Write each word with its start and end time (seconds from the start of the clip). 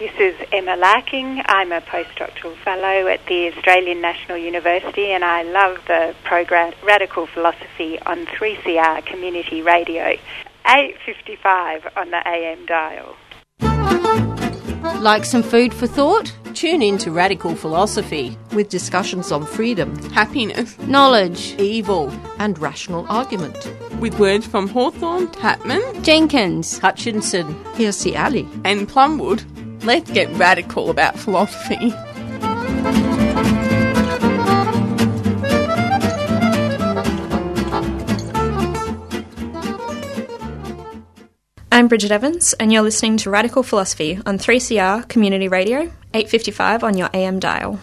This 0.00 0.18
is 0.18 0.34
Emma 0.50 0.76
Larking. 0.76 1.42
I'm 1.44 1.72
a 1.72 1.82
postdoctoral 1.82 2.56
fellow 2.64 3.06
at 3.06 3.20
the 3.26 3.48
Australian 3.48 4.00
National 4.00 4.38
University 4.38 5.10
and 5.10 5.22
I 5.22 5.42
love 5.42 5.76
the 5.88 6.14
program 6.24 6.72
Radical 6.82 7.26
Philosophy 7.26 7.98
on 8.06 8.24
3CR 8.24 9.04
Community 9.04 9.60
Radio, 9.60 10.16
855 10.66 11.86
on 11.98 12.10
the 12.12 12.26
AM 12.26 12.64
dial. 12.64 13.14
Like 15.02 15.26
some 15.26 15.42
food 15.42 15.74
for 15.74 15.86
thought? 15.86 16.34
Tune 16.54 16.80
in 16.80 16.96
to 16.98 17.10
Radical 17.10 17.54
Philosophy 17.54 18.38
with 18.54 18.70
discussions 18.70 19.30
on 19.30 19.44
freedom, 19.44 19.94
happiness, 20.12 20.78
knowledge, 20.80 21.54
evil, 21.58 22.10
and 22.38 22.58
rational 22.58 23.06
argument. 23.10 23.70
With 24.00 24.18
words 24.18 24.46
from 24.46 24.66
Hawthorne, 24.68 25.28
Tatman, 25.28 26.02
Jenkins, 26.02 26.78
Hutchinson, 26.78 27.54
Hirsi 27.74 28.18
Ali, 28.18 28.48
and 28.64 28.88
Plumwood. 28.88 29.44
Let's 29.82 30.10
get 30.10 30.30
radical 30.36 30.90
about 30.90 31.18
philosophy. 31.18 31.94
I'm 41.72 41.88
Bridget 41.88 42.10
Evans, 42.10 42.52
and 42.60 42.70
you're 42.70 42.82
listening 42.82 43.16
to 43.18 43.30
Radical 43.30 43.62
Philosophy 43.62 44.20
on 44.26 44.36
3CR 44.36 45.08
Community 45.08 45.48
Radio, 45.48 45.78
855 46.12 46.84
on 46.84 46.98
your 46.98 47.08
AM 47.14 47.38
dial. 47.38 47.80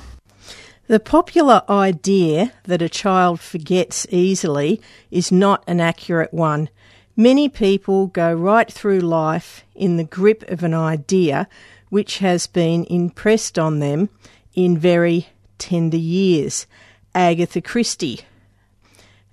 The 0.86 1.00
popular 1.00 1.64
idea 1.68 2.54
that 2.66 2.84
a 2.84 2.90
child 2.90 3.40
forgets 3.40 4.06
easily 4.12 4.80
is 5.10 5.32
not 5.32 5.64
an 5.66 5.82
accurate 5.82 6.32
one. 6.32 6.70
Many 7.16 7.50
people 7.50 8.06
go 8.06 8.32
right 8.32 8.72
through 8.72 9.00
life 9.00 9.66
in 9.74 9.98
the 9.98 10.04
grip 10.04 10.44
of 10.48 10.62
an 10.62 10.76
idea 10.76 11.48
which 11.90 12.20
has 12.20 12.48
been 12.48 12.86
impressed 12.86 13.58
on 13.58 13.80
them 13.80 14.10
in 14.54 14.78
very 14.78 15.28
tender 15.58 15.98
years. 15.98 16.68
Agatha 17.16 17.62
Christie, 17.62 18.22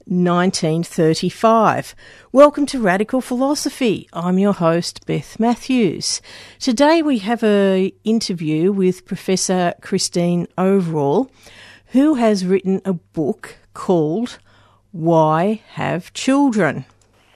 1935. 0.07 1.95
Welcome 2.31 2.67
to 2.67 2.81
Radical 2.81 3.21
Philosophy. 3.21 4.09
I'm 4.13 4.39
your 4.39 4.53
host, 4.53 5.05
Beth 5.07 5.41
Matthews. 5.41 6.21
Today 6.59 7.03
we 7.03 7.19
have 7.19 7.43
an 7.43 7.91
interview 8.05 8.71
with 8.71 9.07
Professor 9.07 9.75
Christine 9.81 10.47
Overall, 10.59 11.31
who 11.89 12.15
has 12.15 12.45
written 12.45 12.81
a 12.85 12.93
book 12.93 13.57
called 13.73 14.39
Why 14.93 15.63
Have 15.73 16.13
Children? 16.13 16.85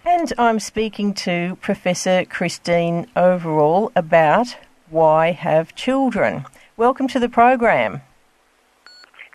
And 0.04 0.32
I'm 0.38 0.60
speaking 0.60 1.12
to 1.14 1.58
Professor 1.60 2.24
Christine 2.24 3.06
Overall 3.16 3.92
about 3.96 4.56
why 4.90 5.32
have 5.32 5.74
children. 5.74 6.44
Welcome 6.76 7.08
to 7.08 7.20
the 7.20 7.28
program. 7.28 8.02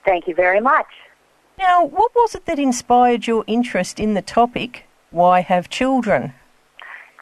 Thank 0.05 0.27
you 0.27 0.35
very 0.35 0.59
much. 0.59 0.87
Now, 1.57 1.85
what 1.85 2.11
was 2.15 2.35
it 2.35 2.45
that 2.45 2.59
inspired 2.59 3.27
your 3.27 3.43
interest 3.47 3.99
in 3.99 4.15
the 4.15 4.21
topic, 4.21 4.85
why 5.11 5.41
have 5.41 5.69
children? 5.69 6.33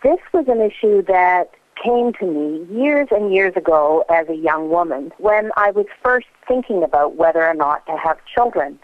This 0.04 0.20
was 0.34 0.46
an 0.48 0.62
issue 0.62 1.04
that 1.04 1.52
came 1.84 2.14
to 2.14 2.26
me 2.26 2.66
years 2.72 3.08
and 3.12 3.34
years 3.34 3.54
ago 3.56 4.06
as 4.10 4.28
a 4.30 4.36
young 4.36 4.70
woman 4.70 5.12
when 5.18 5.52
I 5.58 5.72
was 5.72 5.86
first 6.04 6.28
thinking 6.48 6.84
about 6.84 7.16
whether 7.16 7.46
or 7.46 7.54
not 7.54 7.86
to 7.88 7.98
have 7.98 8.18
children. 8.34 8.80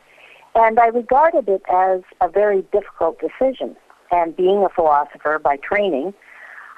And 0.56 0.80
I 0.80 0.88
regarded 0.88 1.48
it 1.48 1.62
as 1.72 2.02
a 2.22 2.28
very 2.28 2.64
difficult 2.74 3.20
decision. 3.20 3.76
And 4.10 4.36
being 4.36 4.64
a 4.64 4.70
philosopher 4.70 5.38
by 5.38 5.58
training, 5.58 6.14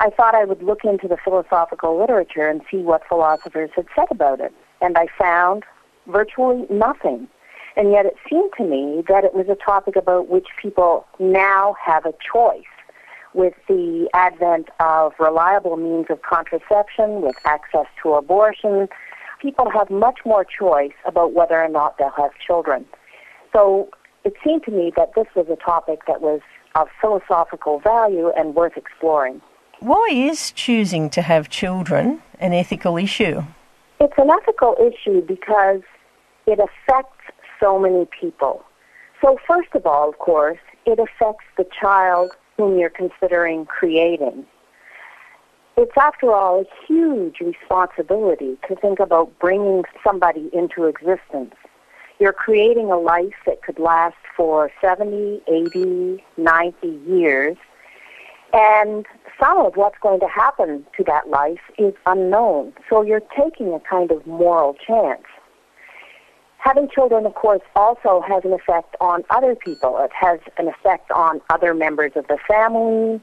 I 0.02 0.10
thought 0.10 0.34
I 0.34 0.46
would 0.46 0.64
look 0.64 0.86
into 0.86 1.08
the 1.08 1.18
philosophical 1.18 2.00
literature 2.00 2.48
and 2.48 2.62
see 2.72 2.78
what 2.78 3.02
philosophers 3.08 3.70
had 3.76 3.86
said 3.96 4.08
about 4.12 4.40
it. 4.40 4.54
And 4.82 4.98
I 4.98 5.08
found 5.18 5.64
virtually 6.08 6.66
nothing. 6.70 7.28
And 7.76 7.92
yet 7.92 8.06
it 8.06 8.16
seemed 8.30 8.52
to 8.58 8.64
me 8.64 9.04
that 9.10 9.26
it 9.26 9.34
was 9.34 9.48
a 9.50 9.56
topic 9.56 9.96
about 9.98 10.30
which 10.30 10.48
people 10.62 11.06
now 11.20 11.76
have 11.84 12.06
a 12.06 12.14
choice. 12.34 12.64
With 13.34 13.54
the 13.68 14.10
advent 14.14 14.70
of 14.80 15.14
reliable 15.20 15.78
means 15.78 16.08
of 16.10 16.22
contraception, 16.22 17.22
with 17.22 17.36
access 17.46 17.86
to 18.02 18.14
abortion, 18.14 18.88
people 19.42 19.70
have 19.70 19.90
much 19.90 20.20
more 20.26 20.46
choice 20.46 20.96
about 21.06 21.34
whether 21.34 21.62
or 21.62 21.68
not 21.68 21.98
they'll 21.98 22.10
have 22.12 22.32
children. 22.46 22.86
So 23.54 23.90
it 24.24 24.34
seemed 24.44 24.64
to 24.64 24.72
me 24.72 24.92
that 24.96 25.14
this 25.16 25.28
was 25.36 25.48
a 25.50 25.56
topic 25.58 26.00
that 26.08 26.22
was 26.22 26.42
of 26.76 26.88
philosophical 27.02 27.80
value 27.80 28.32
and 28.36 28.56
worth 28.56 28.78
exploring. 28.78 29.42
Why 29.80 30.10
is 30.12 30.52
choosing 30.52 31.10
to 31.12 31.22
have 31.22 31.50
children 31.50 32.22
an 32.38 32.52
ethical 32.52 32.98
issue? 32.98 33.44
It's 34.02 34.14
an 34.18 34.30
ethical 34.30 34.76
issue 34.78 35.22
because 35.22 35.82
it 36.46 36.60
affects 36.60 37.24
so 37.62 37.80
many 37.80 38.06
people. 38.20 38.62
So 39.22 39.38
first 39.48 39.70
of 39.74 39.86
all, 39.86 40.10
of 40.10 40.20
course, 40.20 40.60
it 40.86 41.00
affects 41.00 41.46
the 41.58 41.66
child 41.80 42.32
whom 42.58 42.78
you're 42.78 42.90
considering 42.90 43.66
creating. 43.66 44.46
It's, 45.78 45.98
after 45.98 46.34
all, 46.34 46.62
a 46.62 46.86
huge 46.86 47.40
responsibility 47.40 48.58
to 48.68 48.76
think 48.76 49.00
about 49.00 49.40
bringing 49.40 49.84
somebody 50.04 50.50
into 50.52 50.88
existence. 50.88 51.56
You're 52.20 52.34
creating 52.34 52.92
a 52.92 52.98
life 52.98 53.36
that 53.46 53.62
could 53.64 53.80
last 53.80 54.18
for 54.36 54.72
70, 54.82 55.42
80, 55.48 56.22
90 56.36 56.88
years, 57.08 57.56
and 58.54 59.06
some 59.40 59.58
of 59.60 59.76
what's 59.76 59.98
going 60.02 60.20
to 60.20 60.28
happen 60.28 60.86
to 60.98 61.04
that 61.06 61.30
life 61.30 61.60
is 61.78 61.94
unknown. 62.06 62.74
So 62.90 63.02
you're 63.02 63.22
taking 63.38 63.74
a 63.74 63.80
kind 63.80 64.12
of 64.12 64.26
moral 64.26 64.74
chance. 64.74 65.24
Having 66.58 66.90
children, 66.94 67.26
of 67.26 67.36
course, 67.36 67.62
also 67.76 68.22
has 68.28 68.44
an 68.44 68.52
effect 68.52 68.96
on 69.00 69.24
other 69.30 69.56
people. 69.56 69.98
It 70.00 70.12
has 70.14 70.40
an 70.58 70.68
effect 70.68 71.10
on 71.12 71.42
other 71.50 71.74
members 71.74 72.12
of 72.16 72.28
the 72.28 72.38
family. 72.48 73.22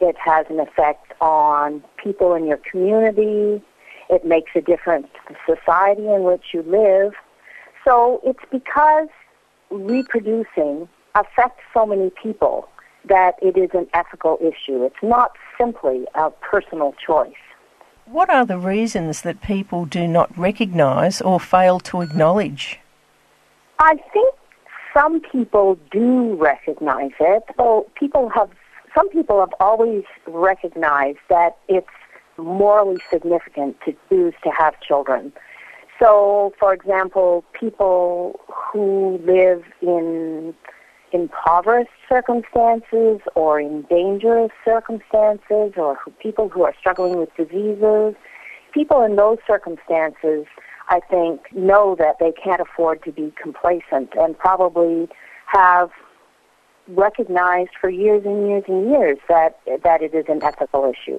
It 0.00 0.16
has 0.18 0.46
an 0.50 0.58
effect 0.58 1.12
on 1.20 1.84
people 1.96 2.34
in 2.34 2.44
your 2.46 2.56
community. 2.56 3.62
It 4.10 4.24
makes 4.26 4.50
a 4.56 4.60
difference 4.60 5.06
to 5.28 5.34
the 5.34 5.56
society 5.56 6.08
in 6.08 6.24
which 6.24 6.46
you 6.52 6.62
live. 6.62 7.12
So 7.84 8.20
it's 8.24 8.44
because 8.50 9.08
reproducing 9.70 10.88
affects 11.14 11.62
so 11.72 11.86
many 11.86 12.10
people 12.10 12.68
that 13.08 13.34
it 13.42 13.56
is 13.56 13.70
an 13.74 13.86
ethical 13.94 14.38
issue. 14.40 14.84
It's 14.84 15.02
not 15.02 15.32
simply 15.58 16.06
a 16.14 16.30
personal 16.30 16.94
choice. 17.04 17.34
What 18.06 18.30
are 18.30 18.44
the 18.44 18.58
reasons 18.58 19.22
that 19.22 19.42
people 19.42 19.84
do 19.86 20.06
not 20.06 20.36
recognize 20.36 21.20
or 21.20 21.38
fail 21.40 21.80
to 21.80 22.00
acknowledge? 22.00 22.78
I 23.78 23.96
think 24.12 24.34
some 24.94 25.20
people 25.20 25.78
do 25.90 26.34
recognize 26.34 27.12
it. 27.20 27.44
People 27.94 28.28
have 28.30 28.50
some 28.94 29.08
people 29.08 29.40
have 29.40 29.54
always 29.58 30.04
recognized 30.26 31.18
that 31.30 31.56
it's 31.68 31.88
morally 32.36 33.00
significant 33.10 33.76
to 33.86 33.94
choose 34.08 34.34
to 34.44 34.50
have 34.50 34.78
children. 34.80 35.32
So, 35.98 36.52
for 36.58 36.74
example, 36.74 37.44
people 37.58 38.40
who 38.48 39.18
live 39.24 39.64
in 39.80 40.54
impoverished 41.12 41.90
circumstances 42.08 43.20
or 43.34 43.60
in 43.60 43.82
dangerous 43.82 44.50
circumstances 44.64 45.72
or 45.76 45.96
who, 45.96 46.10
people 46.12 46.48
who 46.48 46.62
are 46.62 46.74
struggling 46.78 47.18
with 47.18 47.28
diseases, 47.36 48.14
people 48.72 49.02
in 49.02 49.16
those 49.16 49.38
circumstances, 49.46 50.46
I 50.88 51.00
think, 51.10 51.52
know 51.52 51.96
that 51.98 52.18
they 52.18 52.32
can't 52.32 52.60
afford 52.60 53.02
to 53.04 53.12
be 53.12 53.32
complacent 53.40 54.10
and 54.16 54.38
probably 54.38 55.08
have 55.46 55.90
recognized 56.88 57.70
for 57.80 57.90
years 57.90 58.22
and 58.24 58.48
years 58.48 58.64
and 58.66 58.90
years 58.90 59.18
that, 59.28 59.60
that 59.84 60.02
it 60.02 60.14
is 60.14 60.24
an 60.28 60.42
ethical 60.42 60.90
issue. 60.90 61.18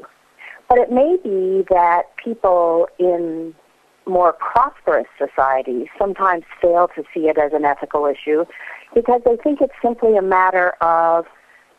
But 0.68 0.77
it 0.77 0.91
may 0.91 1.18
be 1.23 1.65
that 1.69 2.15
people 2.18 2.88
in 3.00 3.53
more 4.06 4.33
prosperous 4.33 5.07
societies 5.18 5.88
sometimes 5.97 6.44
fail 6.62 6.89
to 6.95 7.03
see 7.13 7.27
it 7.27 7.38
as 7.38 7.53
an 7.53 7.63
ethical 7.63 8.06
issue 8.06 8.45
because 8.94 9.22
they 9.25 9.38
think 9.38 9.62
it's 9.62 9.74
simply 9.81 10.16
a 10.16 10.22
matter 10.22 10.72
of 10.81 11.25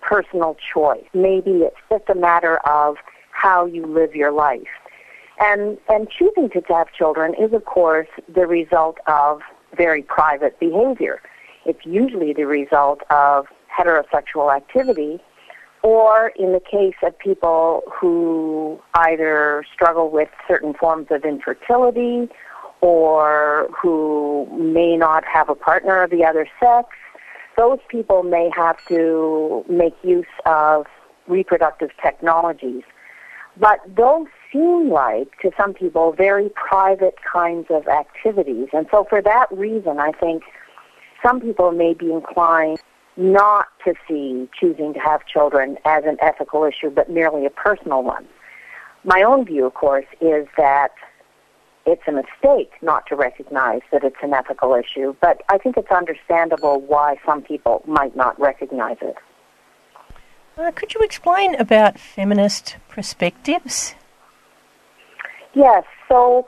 personal 0.01 0.57
choice. 0.73 1.05
Maybe 1.15 1.63
it's 1.63 1.77
just 1.91 2.05
a 2.09 2.15
matter 2.15 2.59
of 2.59 2.97
how 3.31 3.67
you 3.67 3.87
live 3.87 4.15
your 4.15 4.33
life. 4.33 4.63
And, 5.41 5.79
and 5.89 6.09
choosing 6.09 6.51
to 6.51 6.63
have 6.69 6.93
children 6.93 7.35
is, 7.35 7.53
of 7.53 7.65
course, 7.65 8.09
the 8.33 8.47
result 8.47 8.99
of 9.07 9.41
very 9.77 10.03
private 10.03 10.59
behavior. 10.61 11.21
It's 11.67 11.85
usually 11.85 12.33
the 12.33 12.47
result 12.47 13.01
of 13.11 13.47
heterosexual 13.77 14.55
activity 14.55 15.21
or 15.83 16.33
in 16.37 16.53
the 16.53 16.61
case 16.61 16.95
of 17.03 17.19
people 17.19 17.83
who 17.93 18.81
either 18.95 19.65
struggle 19.73 20.11
with 20.11 20.31
certain 20.49 20.73
forms 20.73 21.09
of 21.11 21.25
infertility 21.25 22.29
or 22.81 23.69
who 23.71 24.47
may 24.53 24.97
not 24.97 25.25
have 25.25 25.49
a 25.49 25.55
partner 25.55 26.03
of 26.03 26.11
the 26.11 26.25
other 26.25 26.47
sex, 26.59 26.89
those 27.57 27.79
people 27.89 28.23
may 28.23 28.51
have 28.55 28.77
to 28.87 29.65
make 29.69 29.95
use 30.03 30.27
of 30.47 30.87
reproductive 31.27 31.91
technologies. 32.03 32.83
But 33.57 33.81
those 33.87 34.27
seem 34.53 34.91
like, 34.91 35.39
to 35.41 35.51
some 35.57 35.75
people, 35.75 36.13
very 36.13 36.51
private 36.51 37.15
kinds 37.31 37.67
of 37.71 37.87
activities. 37.87 38.69
And 38.73 38.87
so 38.91 39.07
for 39.09 39.23
that 39.23 39.47
reason, 39.53 39.99
I 39.99 40.13
think 40.13 40.43
some 41.25 41.41
people 41.41 41.71
may 41.73 41.95
be 41.95 42.13
inclined 42.13 42.81
not 43.17 43.69
to 43.85 43.95
see 44.09 44.49
choosing 44.59 44.93
to 44.95 45.01
have 45.01 45.25
children 45.27 45.79
as 45.85 46.05
an 46.05 46.17
ethical 46.21 46.65
issue, 46.65 46.91
but 46.91 47.09
merely 47.09 47.47
a 47.47 47.51
personal 47.51 48.03
one. 48.03 48.27
My 49.05 49.23
own 49.23 49.45
view, 49.45 49.67
of 49.67 49.75
course, 49.75 50.07
is 50.21 50.49
that 50.57 50.93
it's 51.87 52.03
a 52.07 52.13
mistake 52.13 52.73
not 52.83 53.07
to 53.07 53.17
recognize 53.17 53.83
that 53.93 54.05
it's 54.05 54.17
an 54.23 54.33
ethical 54.33 54.75
issue, 54.75 55.15
but 55.21 55.43
I 55.49 55.59
think 55.59 55.77
it's 55.77 55.91
understandable 55.91 56.81
why 56.81 57.17
some 57.27 57.43
people 57.43 57.83
might 57.87 58.17
not 58.17 58.39
recognize 58.41 58.97
it. 59.03 59.17
Uh, 60.57 60.71
could 60.71 60.95
you 60.95 61.01
explain 61.01 61.55
about 61.57 61.99
feminist 61.99 62.77
perspectives? 62.89 63.95
Yes, 65.53 65.85
so 66.09 66.47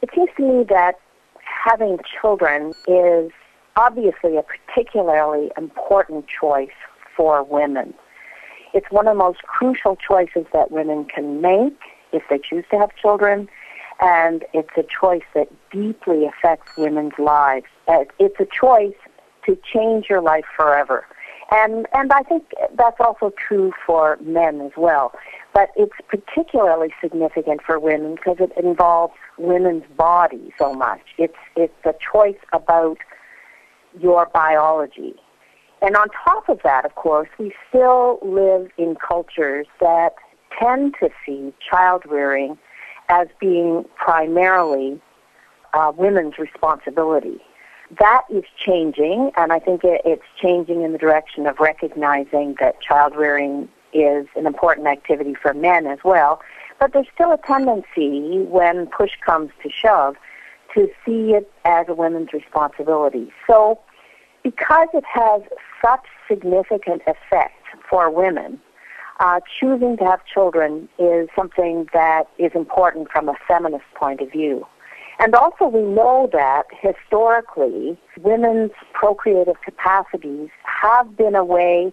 it 0.00 0.10
seems 0.14 0.30
to 0.36 0.42
me 0.42 0.64
that 0.68 0.94
having 1.42 1.98
children 2.20 2.72
is 2.86 3.30
obviously 3.76 4.36
a 4.36 4.42
particularly 4.42 5.50
important 5.56 6.26
choice 6.28 6.70
for 7.16 7.42
women. 7.42 7.94
It's 8.74 8.86
one 8.90 9.06
of 9.06 9.16
the 9.16 9.18
most 9.18 9.42
crucial 9.42 9.96
choices 9.96 10.46
that 10.52 10.70
women 10.70 11.04
can 11.04 11.40
make 11.40 11.78
if 12.12 12.22
they 12.30 12.38
choose 12.38 12.64
to 12.70 12.78
have 12.78 12.94
children, 12.96 13.48
and 14.00 14.44
it's 14.52 14.70
a 14.76 14.84
choice 14.84 15.24
that 15.34 15.48
deeply 15.70 16.26
affects 16.26 16.76
women's 16.76 17.18
lives. 17.18 17.66
Uh, 17.86 18.04
it's 18.18 18.38
a 18.38 18.46
choice 18.46 18.94
to 19.46 19.58
change 19.72 20.06
your 20.08 20.20
life 20.20 20.44
forever. 20.56 21.04
And, 21.50 21.86
and 21.94 22.12
I 22.12 22.22
think 22.22 22.52
that's 22.76 23.00
also 23.00 23.32
true 23.48 23.72
for 23.86 24.18
men 24.20 24.60
as 24.60 24.72
well. 24.76 25.12
But 25.54 25.70
it's 25.76 25.94
particularly 26.08 26.92
significant 27.00 27.62
for 27.64 27.78
women 27.78 28.16
because 28.16 28.36
it 28.38 28.52
involves 28.62 29.14
women's 29.38 29.84
body 29.96 30.52
so 30.58 30.74
much. 30.74 31.00
It's, 31.16 31.38
it's 31.56 31.72
a 31.86 31.94
choice 32.12 32.36
about 32.52 32.98
your 33.98 34.26
biology. 34.26 35.14
And 35.80 35.96
on 35.96 36.08
top 36.24 36.48
of 36.48 36.60
that, 36.64 36.84
of 36.84 36.94
course, 36.96 37.28
we 37.38 37.54
still 37.68 38.18
live 38.22 38.70
in 38.76 38.96
cultures 38.96 39.66
that 39.80 40.14
tend 40.60 40.96
to 41.00 41.08
see 41.24 41.54
child 41.70 42.02
rearing 42.06 42.58
as 43.08 43.28
being 43.40 43.84
primarily 43.96 45.00
uh, 45.72 45.92
women's 45.96 46.38
responsibility. 46.38 47.40
That 47.98 48.22
is 48.30 48.44
changing, 48.56 49.30
and 49.36 49.52
I 49.52 49.58
think 49.58 49.82
it, 49.82 50.02
it's 50.04 50.24
changing 50.40 50.82
in 50.82 50.92
the 50.92 50.98
direction 50.98 51.46
of 51.46 51.58
recognizing 51.58 52.56
that 52.60 52.80
child 52.82 53.16
rearing 53.16 53.68
is 53.92 54.26
an 54.36 54.46
important 54.46 54.86
activity 54.86 55.34
for 55.34 55.54
men 55.54 55.86
as 55.86 55.98
well. 56.04 56.40
But 56.78 56.92
there's 56.92 57.06
still 57.12 57.32
a 57.32 57.38
tendency, 57.38 58.40
when 58.44 58.86
push 58.86 59.12
comes 59.24 59.50
to 59.62 59.70
shove, 59.70 60.16
to 60.74 60.88
see 61.04 61.32
it 61.32 61.50
as 61.64 61.86
a 61.88 61.94
women's 61.94 62.32
responsibility. 62.32 63.32
So, 63.46 63.80
because 64.42 64.88
it 64.92 65.04
has 65.04 65.42
such 65.82 66.04
significant 66.28 67.02
effect 67.06 67.54
for 67.88 68.10
women, 68.10 68.60
uh, 69.18 69.40
choosing 69.58 69.96
to 69.96 70.04
have 70.04 70.24
children 70.24 70.88
is 70.98 71.28
something 71.34 71.88
that 71.92 72.24
is 72.38 72.52
important 72.54 73.10
from 73.10 73.28
a 73.28 73.34
feminist 73.46 73.84
point 73.94 74.20
of 74.20 74.30
view. 74.30 74.66
And 75.18 75.34
also 75.34 75.66
we 75.66 75.82
know 75.82 76.28
that 76.32 76.66
historically 76.70 77.98
women's 78.20 78.70
procreative 78.92 79.56
capacities 79.64 80.48
have 80.62 81.16
been 81.16 81.34
a 81.34 81.44
way 81.44 81.92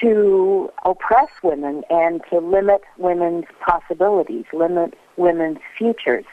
to 0.00 0.70
oppress 0.84 1.28
women 1.42 1.82
and 1.90 2.22
to 2.30 2.38
limit 2.38 2.82
women's 2.96 3.44
possibilities, 3.60 4.44
limit 4.52 4.94
women's 5.16 5.58
futures. 5.76 6.24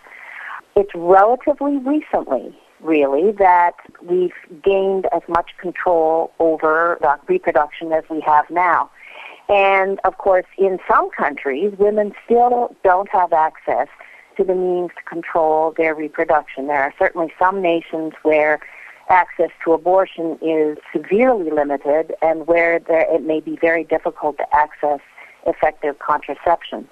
It's 0.76 0.92
relatively 0.94 1.78
recently, 1.78 2.58
really, 2.82 3.32
that 3.34 3.74
we've 4.02 4.34
gained 4.64 5.08
as 5.14 5.22
much 5.28 5.52
control 5.58 6.32
over 6.40 7.00
reproduction 7.28 7.92
as 7.92 8.04
we 8.10 8.22
have 8.22 8.50
now. 8.50 8.90
And 9.47 10.00
of 10.03 10.18
course, 10.18 10.45
in 10.57 10.80
some 10.89 11.09
countries, 11.12 11.74
women 11.77 12.13
still 12.25 12.75
don't 12.83 13.09
have 13.09 13.31
access 13.33 13.88
to 14.38 14.44
the 14.44 14.56
means 14.56 14.92
to 14.97 15.03
control 15.03 15.74
their 15.77 15.94
reproduction. 15.95 16.68
There 16.68 16.81
are 16.81 16.94
certainly 16.97 17.31
some 17.38 17.62
nations 17.62 18.13
where 18.24 18.59
access 19.09 19.51
to 19.63 19.74
abortion 19.74 20.38
is 20.42 20.77
severely 20.92 21.51
limited 21.51 22.13
and 22.21 22.47
where 22.47 22.80
there, 22.80 23.06
it 23.13 23.24
may 23.24 23.39
be 23.39 23.57
very 23.62 23.83
difficult 23.83 24.38
to 24.38 24.56
access 24.56 25.00
effective 25.45 26.00
contraception. 26.00 26.88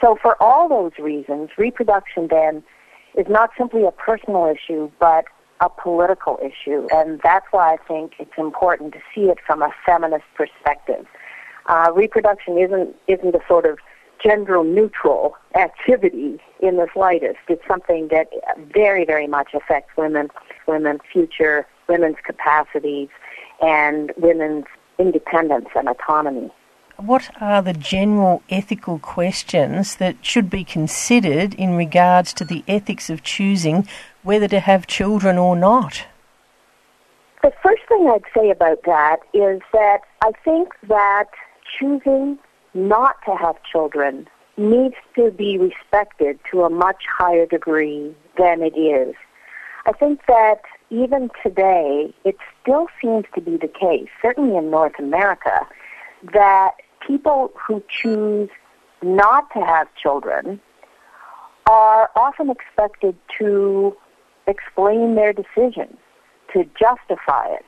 So 0.00 0.18
for 0.20 0.40
all 0.42 0.68
those 0.68 0.92
reasons, 0.98 1.50
reproduction 1.56 2.28
then 2.28 2.62
is 3.16 3.26
not 3.28 3.50
simply 3.56 3.84
a 3.84 3.92
personal 3.92 4.46
issue, 4.46 4.90
but 5.00 5.24
a 5.60 5.70
political 5.70 6.38
issue. 6.42 6.86
And 6.92 7.20
that's 7.22 7.46
why 7.50 7.74
I 7.74 7.76
think 7.88 8.14
it's 8.18 8.36
important 8.36 8.92
to 8.92 9.00
see 9.14 9.22
it 9.22 9.38
from 9.46 9.62
a 9.62 9.70
feminist 9.86 10.24
perspective. 10.34 11.06
Uh, 11.66 11.90
reproduction 11.94 12.58
isn't 12.58 12.94
isn't 13.06 13.34
a 13.34 13.40
sort 13.48 13.66
of 13.66 13.78
gender 14.22 14.62
neutral 14.62 15.36
activity 15.54 16.40
in 16.60 16.76
the 16.76 16.86
slightest. 16.92 17.38
It's 17.48 17.66
something 17.66 18.08
that 18.08 18.28
very 18.72 19.04
very 19.04 19.26
much 19.26 19.54
affects 19.54 19.96
women, 19.96 20.28
women's 20.66 21.00
future, 21.10 21.66
women's 21.88 22.16
capacities, 22.24 23.08
and 23.62 24.12
women's 24.16 24.66
independence 24.98 25.68
and 25.74 25.88
autonomy. 25.88 26.50
What 26.96 27.30
are 27.40 27.60
the 27.60 27.72
general 27.72 28.42
ethical 28.48 29.00
questions 29.00 29.96
that 29.96 30.24
should 30.24 30.48
be 30.48 30.62
considered 30.62 31.54
in 31.54 31.76
regards 31.76 32.32
to 32.34 32.44
the 32.44 32.62
ethics 32.68 33.10
of 33.10 33.24
choosing 33.24 33.88
whether 34.22 34.46
to 34.48 34.60
have 34.60 34.86
children 34.86 35.36
or 35.36 35.56
not? 35.56 36.04
The 37.42 37.52
first 37.62 37.82
thing 37.88 38.08
I'd 38.08 38.22
say 38.34 38.48
about 38.50 38.84
that 38.84 39.18
is 39.34 39.60
that 39.72 40.02
I 40.22 40.32
think 40.44 40.72
that 40.88 41.28
choosing 41.78 42.38
not 42.74 43.16
to 43.26 43.34
have 43.36 43.56
children 43.62 44.28
needs 44.56 44.94
to 45.16 45.30
be 45.30 45.58
respected 45.58 46.38
to 46.50 46.62
a 46.62 46.70
much 46.70 47.04
higher 47.10 47.46
degree 47.46 48.14
than 48.38 48.62
it 48.62 48.76
is. 48.78 49.14
I 49.86 49.92
think 49.92 50.20
that 50.28 50.62
even 50.90 51.30
today, 51.42 52.14
it 52.24 52.36
still 52.62 52.86
seems 53.02 53.24
to 53.34 53.40
be 53.40 53.56
the 53.56 53.68
case, 53.68 54.08
certainly 54.22 54.56
in 54.56 54.70
North 54.70 54.98
America, 54.98 55.66
that 56.32 56.72
people 57.06 57.52
who 57.66 57.82
choose 57.88 58.48
not 59.02 59.52
to 59.52 59.60
have 59.60 59.88
children 60.00 60.60
are 61.66 62.10
often 62.16 62.50
expected 62.50 63.16
to 63.38 63.96
explain 64.46 65.14
their 65.14 65.32
decision, 65.32 65.96
to 66.52 66.64
justify 66.78 67.48
it, 67.48 67.64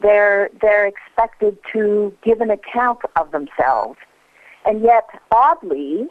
they're, 0.00 0.50
they're 0.60 0.86
expected 0.86 1.58
to 1.72 2.12
give 2.22 2.40
an 2.40 2.50
account 2.50 3.00
of 3.16 3.30
themselves. 3.30 3.98
And 4.66 4.82
yet, 4.82 5.04
oddly, 5.30 6.08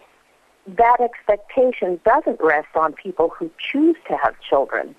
that 0.68 0.98
expectation 1.02 2.00
doesn't 2.06 2.40
rest 2.42 2.76
on 2.76 2.94
people 2.94 3.30
who 3.30 3.52
choose 3.58 3.98
to 4.08 4.18
have 4.18 4.36
children. 4.40 4.96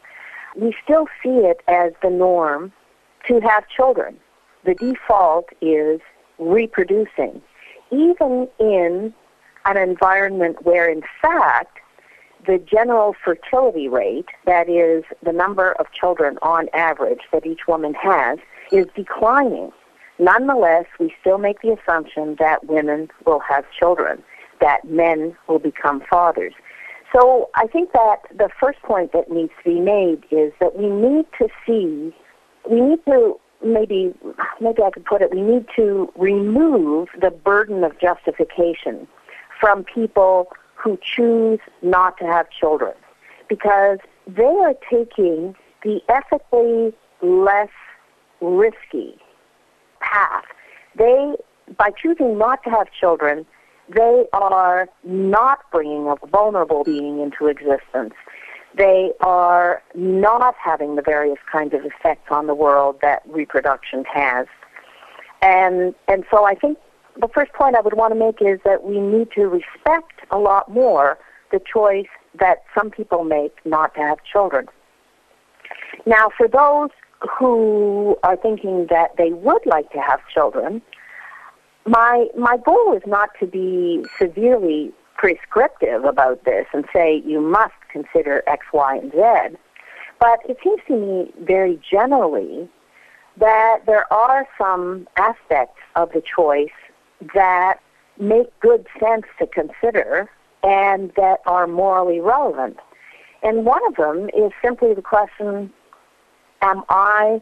We 0.57 0.75
still 0.83 1.07
see 1.23 1.39
it 1.39 1.61
as 1.69 1.93
the 2.03 2.11
norm 2.11 2.73
to 3.27 3.41
have 3.41 3.69
children. 3.69 4.19
The 4.65 4.75
default 4.75 5.47
is 5.61 6.01
reproducing, 6.39 7.41
even 7.91 8.49
in 8.59 9.15
an 9.65 9.77
environment 9.77 10.65
where, 10.65 10.89
in 10.89 11.03
fact, 11.23 11.79
the 12.47 12.59
general 12.59 13.15
fertility 13.25 13.89
rate, 13.89 14.29
that 14.45 14.69
is 14.69 15.05
the 15.23 15.33
number 15.33 15.73
of 15.73 15.91
children 15.93 16.39
on 16.43 16.69
average 16.75 17.21
that 17.33 17.47
each 17.47 17.67
woman 17.67 17.95
has, 17.95 18.39
is 18.73 18.87
declining. 18.95 19.73
Nonetheless, 20.19 20.87
we 21.01 21.15
still 21.21 21.39
make 21.39 21.61
the 21.61 21.77
assumption 21.77 22.37
that 22.39 22.67
women 22.67 23.11
will 23.27 23.41
have 23.41 23.65
children, 23.79 24.23
that 24.61 24.85
men 24.85 25.37
will 25.49 25.59
become 25.59 26.03
fathers. 26.09 26.55
So 27.15 27.49
I 27.55 27.67
think 27.67 27.93
that 27.93 28.19
the 28.37 28.49
first 28.61 28.81
point 28.83 29.13
that 29.13 29.31
needs 29.31 29.53
to 29.63 29.71
be 29.71 29.81
made 29.81 30.25
is 30.31 30.53
that 30.61 30.77
we 30.77 30.89
need 30.89 31.27
to 31.39 31.49
see, 31.67 32.15
we 32.69 32.81
need 32.81 33.05
to 33.07 33.39
maybe, 33.65 34.13
maybe 34.61 34.83
I 34.83 34.91
could 34.91 35.05
put 35.05 35.23
it, 35.23 35.33
we 35.33 35.41
need 35.41 35.67
to 35.77 36.13
remove 36.17 37.09
the 37.21 37.31
burden 37.31 37.85
of 37.85 37.99
justification 38.01 39.07
from 39.61 39.85
people 39.85 40.49
who 40.75 40.99
choose 41.03 41.61
not 41.83 42.19
to 42.19 42.25
have 42.25 42.47
children 42.51 42.93
because 43.49 43.99
they 44.27 44.43
are 44.43 44.75
taking 44.91 45.55
the 45.83 46.01
ethically 46.09 46.93
less 47.23 47.69
risky 48.45 49.17
path. 50.01 50.45
They 50.97 51.35
by 51.79 51.91
choosing 51.91 52.39
not 52.39 52.63
to 52.65 52.71
have 52.71 52.89
children, 52.93 53.47
they 53.89 54.27
are 54.33 54.89
not 55.03 55.61
bringing 55.71 56.09
a 56.09 56.17
vulnerable 56.27 56.85
being 56.85 57.21
into 57.21 57.47
existence. 57.47 58.15
They 58.77 59.13
are 59.21 59.83
not 59.95 60.55
having 60.63 60.97
the 60.97 61.03
various 61.03 61.39
kinds 61.51 61.75
of 61.75 61.85
effects 61.85 62.31
on 62.31 62.47
the 62.47 62.55
world 62.55 62.99
that 63.03 63.23
reproduction 63.27 64.05
has. 64.05 64.47
And, 65.43 65.95
and 66.09 66.25
so 66.31 66.45
I 66.45 66.55
think 66.55 66.79
the 67.21 67.29
first 67.29 67.53
point 67.53 67.77
I 67.77 67.81
would 67.81 67.95
want 67.95 68.13
to 68.13 68.19
make 68.19 68.41
is 68.41 68.59
that 68.65 68.83
we 68.83 68.99
need 68.99 69.31
to 69.33 69.47
respect 69.47 70.21
a 70.31 70.39
lot 70.39 70.71
more 70.71 71.19
the 71.53 71.61
choice 71.61 72.09
that 72.41 72.65
some 72.75 72.91
people 72.91 73.23
make 73.23 73.55
not 73.65 73.95
to 73.95 74.01
have 74.01 74.19
children. 74.25 74.67
Now, 76.05 76.31
for 76.37 76.49
those 76.49 76.91
who 77.39 78.17
are 78.23 78.37
thinking 78.37 78.87
that 78.91 79.17
they 79.17 79.33
would 79.33 79.65
like 79.67 79.91
to 79.93 80.01
have 80.01 80.21
children, 80.33 80.83
my 81.87 82.27
my 82.37 82.57
goal 82.57 82.95
is 82.97 83.03
not 83.07 83.31
to 83.41 83.47
be 83.47 84.05
severely 84.19 84.93
prescriptive 85.17 86.05
about 86.05 86.45
this 86.45 86.67
and 86.73 86.85
say 86.93 87.23
you 87.25 87.41
must 87.41 87.75
consider 87.91 88.43
X, 88.47 88.67
Y, 88.73 88.97
and 88.97 89.13
Z. 89.13 89.57
But 90.19 90.41
it 90.49 90.59
seems 90.63 90.81
to 90.89 90.97
me 90.97 91.33
very 91.41 91.81
generally 91.91 92.69
that 93.37 93.81
there 93.87 94.11
are 94.13 94.47
some 94.57 95.09
aspects 95.17 95.81
of 95.97 96.13
the 96.13 96.23
choice 96.23 96.69
that 97.35 97.79
make 98.19 98.59
good 98.61 98.87
sense 99.01 99.25
to 99.39 99.47
consider 99.47 100.31
and 100.63 101.13
that 101.17 101.41
are 101.47 101.67
morally 101.67 102.21
relevant. 102.21 102.79
And 103.43 103.67
one 103.67 103.87
of 103.87 103.97
them 103.97 104.31
is 104.31 104.53
simply 104.63 104.95
the 104.95 105.03
question, 105.03 105.73
am 106.63 106.83
I 106.89 107.41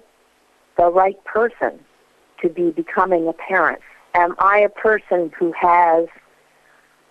the 0.77 0.91
right 0.91 1.23
person 1.25 1.79
to 2.41 2.49
be 2.49 2.71
becoming 2.71 3.29
a 3.29 3.33
parent? 3.33 3.81
Am 4.15 4.35
I 4.39 4.59
a 4.59 4.69
person 4.69 5.33
who 5.39 5.53
has 5.59 6.07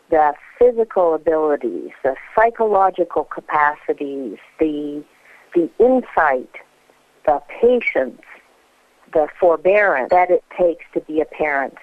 the 0.10 0.34
physical 0.60 1.15
abilities, 1.15 1.91
the 2.03 2.15
psychological 2.36 3.24
capacities, 3.24 4.38
the, 4.60 5.03
the 5.55 5.70
insight, 5.79 6.51
the 7.25 7.41
patience, 7.62 8.22
the 9.13 9.27
forbearance 9.39 10.10
that 10.12 10.29
it 10.29 10.43
takes 10.58 10.86
to 10.93 11.00
be 11.01 11.22
a 11.22 11.25
parent? 11.25 11.75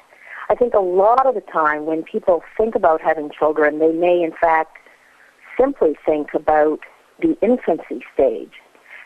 I 0.50 0.54
think 0.54 0.74
a 0.74 0.80
lot 0.80 1.26
of 1.26 1.34
the 1.34 1.42
time 1.42 1.84
when 1.84 2.02
people 2.02 2.42
think 2.56 2.74
about 2.74 3.02
having 3.02 3.30
children, 3.30 3.80
they 3.80 3.92
may 3.92 4.22
in 4.22 4.32
fact 4.32 4.78
simply 5.58 5.96
think 6.06 6.32
about 6.32 6.80
the 7.20 7.36
infancy 7.42 8.04
stage. 8.14 8.52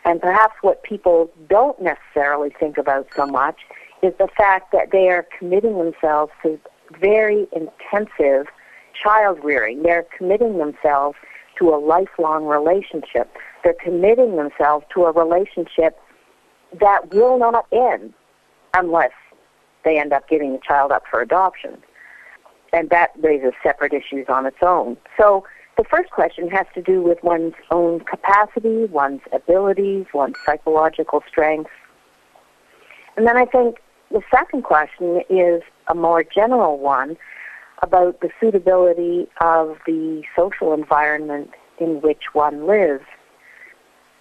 And 0.05 0.21
perhaps 0.21 0.55
what 0.61 0.83
people 0.83 1.31
don't 1.49 1.81
necessarily 1.81 2.49
think 2.59 2.77
about 2.77 3.07
so 3.15 3.25
much 3.25 3.61
is 4.01 4.13
the 4.19 4.27
fact 4.35 4.71
that 4.73 4.91
they 4.91 5.09
are 5.09 5.25
committing 5.37 5.77
themselves 5.77 6.31
to 6.43 6.59
very 6.99 7.47
intensive 7.53 8.47
child 8.93 9.39
rearing. 9.43 9.83
They're 9.83 10.05
committing 10.15 10.57
themselves 10.57 11.17
to 11.57 11.69
a 11.69 11.77
lifelong 11.77 12.45
relationship. 12.45 13.31
They're 13.63 13.75
committing 13.81 14.35
themselves 14.35 14.85
to 14.93 15.05
a 15.05 15.11
relationship 15.11 15.99
that 16.79 17.13
will 17.13 17.37
not 17.37 17.65
end 17.71 18.13
unless 18.73 19.11
they 19.85 19.99
end 19.99 20.11
up 20.11 20.27
giving 20.27 20.53
the 20.53 20.59
child 20.59 20.91
up 20.91 21.03
for 21.09 21.21
adoption. 21.21 21.77
And 22.73 22.89
that 22.89 23.11
raises 23.21 23.53
separate 23.61 23.93
issues 23.93 24.25
on 24.29 24.45
its 24.45 24.57
own. 24.61 24.97
So 25.17 25.45
the 25.77 25.83
first 25.83 26.11
question 26.11 26.49
has 26.49 26.65
to 26.75 26.81
do 26.81 27.01
with 27.01 27.23
one's 27.23 27.55
own 27.71 28.01
capacity, 28.01 28.85
one's 28.85 29.21
abilities, 29.31 30.05
one's 30.13 30.35
psychological 30.45 31.23
strengths. 31.27 31.71
And 33.17 33.27
then 33.27 33.37
I 33.37 33.45
think 33.45 33.77
the 34.11 34.21
second 34.29 34.63
question 34.63 35.21
is 35.29 35.61
a 35.87 35.95
more 35.95 36.23
general 36.23 36.77
one 36.77 37.17
about 37.81 38.21
the 38.21 38.29
suitability 38.39 39.27
of 39.41 39.77
the 39.85 40.23
social 40.35 40.73
environment 40.73 41.51
in 41.79 42.01
which 42.01 42.33
one 42.33 42.65
lives. 42.65 43.03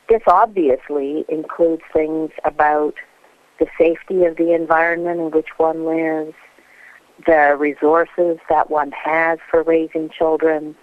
This 0.09 0.23
obviously 0.27 1.25
includes 1.29 1.83
things 1.93 2.31
about 2.45 2.95
the 3.61 3.67
safety 3.79 4.25
of 4.25 4.37
the 4.37 4.53
environment 4.53 5.21
in 5.21 5.31
which 5.31 5.59
one 5.59 5.85
lives, 5.85 6.35
the 7.27 7.57
resources 7.59 8.39
that 8.49 8.71
one 8.71 8.91
has 8.93 9.39
for 9.51 9.63
raising 9.63 10.11
children. 10.11 10.75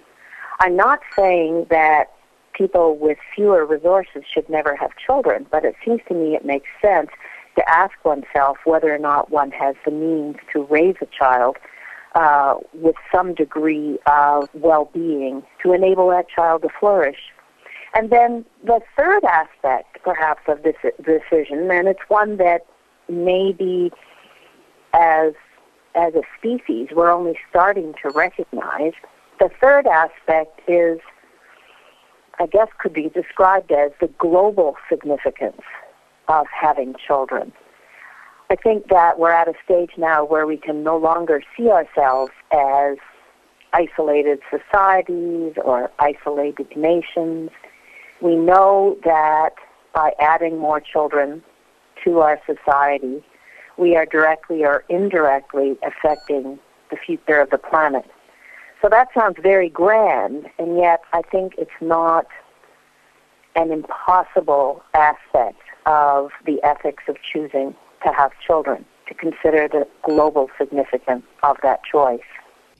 I'm 0.59 0.75
not 0.75 0.99
saying 1.15 1.67
that 1.69 2.11
people 2.53 2.97
with 2.97 3.17
fewer 3.33 3.65
resources 3.65 4.23
should 4.31 4.49
never 4.49 4.75
have 4.75 4.91
children, 5.05 5.45
but 5.49 5.63
it 5.63 5.75
seems 5.83 6.01
to 6.09 6.13
me 6.13 6.35
it 6.35 6.45
makes 6.45 6.67
sense 6.81 7.09
to 7.57 7.69
ask 7.69 7.93
oneself 8.03 8.57
whether 8.65 8.93
or 8.93 8.97
not 8.97 9.31
one 9.31 9.51
has 9.51 9.75
the 9.85 9.91
means 9.91 10.35
to 10.53 10.63
raise 10.63 10.95
a 11.01 11.05
child 11.05 11.57
uh, 12.15 12.55
with 12.73 12.95
some 13.13 13.33
degree 13.33 13.97
of 14.05 14.49
well-being 14.53 15.43
to 15.63 15.73
enable 15.73 16.09
that 16.09 16.27
child 16.27 16.61
to 16.63 16.69
flourish. 16.79 17.31
And 17.93 18.09
then 18.09 18.45
the 18.63 18.81
third 18.97 19.23
aspect, 19.23 19.97
perhaps, 20.03 20.41
of 20.47 20.63
this 20.63 20.75
decision, 20.97 21.69
and 21.71 21.87
it's 21.87 22.01
one 22.07 22.37
that 22.37 22.65
maybe 23.07 23.91
as 24.93 25.33
as 25.95 26.13
a 26.13 26.21
species 26.37 26.89
we're 26.95 27.11
only 27.11 27.37
starting 27.49 27.93
to 28.01 28.09
recognize. 28.09 28.93
The 29.39 29.50
third 29.62 29.88
aspect 29.88 30.60
is, 30.67 31.00
I 32.39 32.46
guess, 32.46 32.67
could 32.77 32.93
be 32.93 33.08
described 33.10 33.72
as 33.72 33.91
the 34.01 34.08
global 34.19 34.75
significance 34.89 35.62
of 36.27 36.46
having 36.48 36.93
children. 36.96 37.53
I 38.50 38.55
think 38.55 38.89
that 38.89 39.17
we're 39.17 39.31
at 39.31 39.48
a 39.48 39.53
stage 39.63 39.91
now 39.98 40.25
where 40.25 40.46
we 40.46 40.58
can 40.58 40.84
no 40.84 40.98
longer 40.98 41.41
see 41.55 41.69
ourselves 41.69 42.31
as 42.51 42.98
isolated 43.72 44.39
societies 44.50 45.53
or 45.63 45.89
isolated 46.00 46.75
nations. 46.75 47.51
We 48.22 48.36
know 48.36 48.98
that 49.05 49.51
by 49.93 50.12
adding 50.19 50.58
more 50.58 50.81
children 50.81 51.43
to 52.03 52.19
our 52.19 52.41
society, 52.46 53.24
we 53.77 53.96
are 53.96 54.05
directly 54.05 54.65
or 54.65 54.84
indirectly 54.89 55.77
affecting 55.84 56.60
the 56.91 56.98
future 56.98 57.39
of 57.39 57.51
the 57.51 57.58
planet. 57.58 58.05
So 58.81 58.88
that 58.89 59.09
sounds 59.13 59.36
very 59.41 59.69
grand, 59.69 60.45
and 60.57 60.77
yet 60.77 61.01
I 61.12 61.21
think 61.21 61.55
it's 61.57 61.71
not 61.81 62.27
an 63.55 63.71
impossible 63.71 64.81
aspect 64.93 65.62
of 65.86 66.29
the 66.45 66.63
ethics 66.63 67.03
of 67.07 67.17
choosing 67.21 67.75
to 68.05 68.13
have 68.13 68.31
children, 68.45 68.86
to 69.07 69.13
consider 69.13 69.67
the 69.67 69.86
global 70.03 70.50
significance 70.57 71.24
of 71.43 71.57
that 71.62 71.81
choice. 71.83 72.21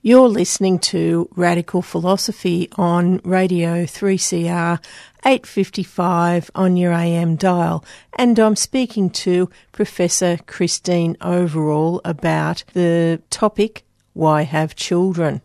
You're 0.02 0.30
listening 0.30 0.80
to 0.80 1.28
Radical 1.36 1.82
Philosophy 1.82 2.70
on 2.78 3.20
Radio 3.26 3.84
3CR 3.84 4.80
855 5.26 6.52
on 6.56 6.78
your 6.78 6.94
AM 6.94 7.36
dial, 7.36 7.84
and 8.18 8.40
I'm 8.40 8.56
speaking 8.56 9.10
to 9.10 9.50
Professor 9.74 10.38
Christine 10.48 11.18
Overall 11.20 12.00
about 12.06 12.64
the 12.72 13.22
topic 13.30 13.84
Why 14.14 14.44
Have 14.44 14.74
Children? 14.78 15.42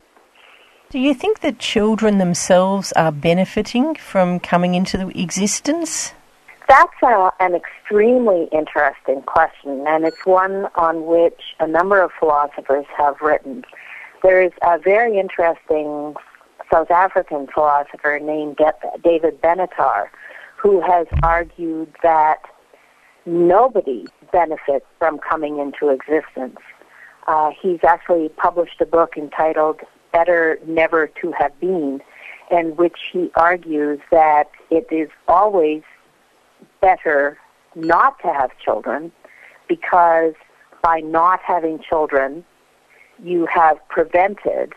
Do 0.95 1.01
you 1.01 1.13
think 1.13 1.41
that 1.41 1.59
children 1.59 2.19
themselves 2.19 2.93
are 2.93 3.11
benefiting 3.11 3.97
from 3.97 4.39
coming 4.39 4.77
into 4.77 5.09
existence? 5.19 6.15
That's 6.69 7.03
a, 7.03 7.33
an 7.41 7.57
extremely 7.57 8.49
interesting 8.53 9.23
question, 9.23 9.85
and 9.89 10.05
it's 10.05 10.25
one 10.25 10.69
on 10.77 11.07
which 11.07 11.41
a 11.59 11.67
number 11.67 12.01
of 12.01 12.13
philosophers 12.17 12.87
have 12.97 13.21
written. 13.21 13.65
There 14.23 14.41
is 14.41 14.53
a 14.63 14.79
very 14.79 15.19
interesting 15.19 16.15
South 16.73 16.93
African 16.93 17.49
philosopher 17.53 18.21
named 18.23 18.61
David 19.03 19.43
Benatar 19.43 20.07
who 20.57 20.81
has 20.81 21.09
argued 21.25 21.93
that 22.05 22.39
nobody 23.27 24.07
benefits 24.31 24.87
from 25.01 25.19
coming 25.19 25.59
into 25.59 25.89
existence. 25.89 26.61
Uh, 27.27 27.51
he's 27.61 27.81
actually 27.83 28.29
published 28.29 28.81
a 28.81 28.87
book 28.87 29.17
entitled 29.17 29.81
Better 30.15 30.59
Never 30.65 31.09
to 31.21 31.33
Have 31.33 31.59
Been, 31.59 32.01
in 32.51 32.77
which 32.77 32.99
he 33.13 33.31
argues 33.35 33.99
that 34.13 34.49
it 34.71 34.87
is 34.91 35.11
always 35.27 35.83
better 36.81 37.37
not 37.75 38.19
to 38.21 38.29
have 38.33 38.51
children 38.65 39.11
because 39.69 40.35
by 40.83 41.01
not 41.01 41.41
having 41.41 41.81
children, 41.81 42.45
you 43.23 43.47
have 43.47 43.77
prevented 43.89 44.73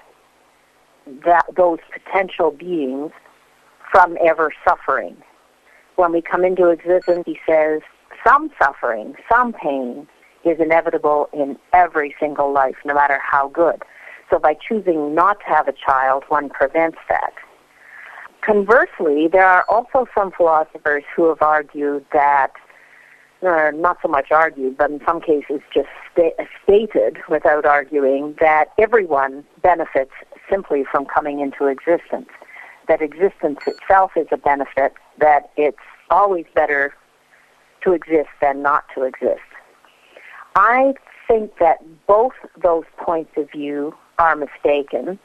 that 1.24 1.46
those 1.56 1.80
potential 1.94 2.50
beings 2.50 3.12
from 3.92 4.18
ever 4.26 4.52
suffering. 4.68 5.16
When 5.98 6.12
we 6.12 6.22
come 6.22 6.44
into 6.44 6.70
existence, 6.70 7.24
he 7.28 7.40
says, 7.48 7.82
some 8.26 8.50
suffering, 8.60 9.16
some 9.32 9.54
pain 9.54 10.08
is 10.44 10.60
inevitable 10.60 11.30
in 11.32 11.58
every 11.74 12.16
single 12.20 12.52
life, 12.52 12.78
no 12.86 12.96
matter 12.96 13.20
how 13.22 13.50
good. 13.50 13.84
So 14.30 14.40
by 14.40 14.56
choosing 14.56 15.16
not 15.16 15.40
to 15.42 15.46
have 15.46 15.68
a 15.68 15.74
child, 15.74 16.24
one 16.28 16.50
prevents 16.50 16.98
that. 17.10 17.34
Conversely, 18.42 19.28
there 19.28 19.46
are 19.46 19.66
also 19.68 20.08
some 20.14 20.32
philosophers 20.32 21.04
who 21.16 21.28
have 21.30 21.42
argued 21.42 22.06
that 22.14 22.52
or 23.42 23.72
not 23.72 23.98
so 24.02 24.08
much 24.08 24.32
argued, 24.32 24.78
but 24.78 24.90
in 24.90 25.00
some 25.06 25.22
cases 25.22 25.62
just 25.74 25.90
sta- 26.12 26.34
stated 26.64 27.18
without 27.30 27.66
arguing 27.66 28.36
that 28.40 28.70
everyone 28.80 29.44
benefits 29.62 30.12
simply 30.50 30.84
from 30.84 31.06
coming 31.06 31.40
into 31.40 31.68
existence. 31.68 32.30
That 32.88 33.02
existence 33.02 33.60
itself 33.68 34.12
is 34.16 34.28
a 34.32 34.38
benefit, 34.38 34.94
that 35.20 35.52
it's 35.56 35.78
always 36.10 36.46
better 36.56 36.94
to 37.84 37.94
exist 37.94 38.30
than 38.42 38.62
not 38.62 38.86
to 38.96 39.04
exist. 39.04 39.42
I 40.56 40.96
think 41.28 41.58
that 41.60 41.78
both 42.08 42.34
those 42.62 42.86
points 42.98 43.32
of 43.38 43.52
view 43.52 43.94
are 44.18 44.36
mistaken. 44.36 45.20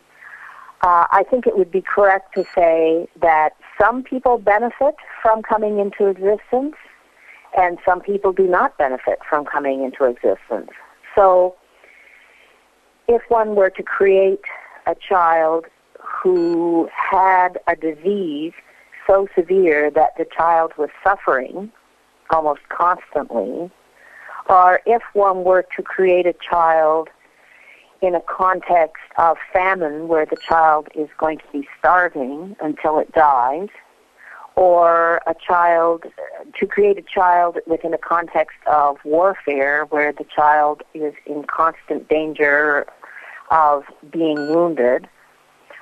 Uh, 0.83 1.07
I 1.11 1.25
think 1.31 1.47
it 1.47 1.57
would 1.57 1.71
be 1.71 1.81
correct 1.81 2.35
to 2.35 2.45
say 2.55 3.07
that 3.21 3.51
some 3.81 4.03
people 4.03 4.39
benefit 4.39 4.97
from 5.23 5.43
coming 5.43 5.79
into 5.79 6.07
existence 6.07 6.75
and 7.57 7.79
some 7.85 8.01
people 8.01 8.33
do 8.33 8.47
not 8.47 8.77
benefit 8.79 9.21
from 9.29 9.45
coming 9.45 9.85
into 9.85 10.05
existence. 10.05 10.71
So 11.15 11.55
if 13.07 13.23
one 13.29 13.55
were 13.55 13.71
to 13.71 13.83
create 13.83 14.43
a 14.87 14.95
child 14.97 15.67
who 16.01 16.89
had 16.93 17.59
a 17.69 17.77
disease 17.77 18.53
so 19.07 19.29
severe 19.35 19.91
that 19.91 20.17
the 20.17 20.25
child 20.37 20.73
was 20.77 20.89
suffering 21.05 21.71
almost 22.31 22.61
constantly, 22.69 23.71
or 24.49 24.81
if 24.87 25.03
one 25.13 25.45
were 25.45 25.65
to 25.77 25.83
create 25.83 26.27
a 26.27 26.35
child 26.35 27.09
in 28.03 28.15
a 28.15 28.21
context 28.21 29.03
of 29.17 29.37
famine 29.53 30.09
where 30.09 30.27
the 30.27 30.37
child 30.37 30.89
is 30.95 31.09
going 31.19 31.39
to 31.39 31.45
be 31.53 31.69
starving 31.79 32.57
until 32.61 32.99
it 32.99 33.13
dies, 33.13 33.69
or 34.57 35.21
a 35.27 35.35
child, 35.35 36.05
to 36.59 36.67
create 36.67 36.99
a 36.99 37.03
child 37.03 37.59
within 37.67 37.95
a 37.95 37.99
context 37.99 38.59
of 38.67 38.99
warfare 39.05 39.87
where 39.87 40.13
the 40.13 40.25
child 40.25 40.83
is 40.93 41.15
in 41.25 41.45
constant 41.45 42.09
danger 42.09 42.87
of 43.51 43.85
being 44.11 44.37
wounded, 44.49 45.09